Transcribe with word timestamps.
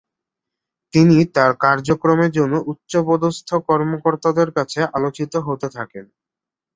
তিনি 0.93 1.17
তার 1.35 1.51
কার্যক্রম 1.63 2.19
এর 2.21 2.31
জন্য 2.37 2.53
উচ্চ 2.71 2.91
পদস্থ 3.07 3.49
কর্মকর্তাদের 3.67 4.49
কাছে 4.57 4.79
আলোচিত 4.97 5.33
হতে 5.47 5.67
থাকেন। 5.77 6.05